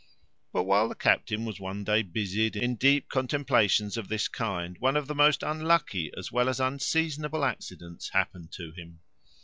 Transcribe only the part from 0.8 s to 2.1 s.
the captain was one day